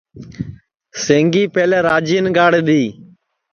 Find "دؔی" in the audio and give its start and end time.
2.67-2.81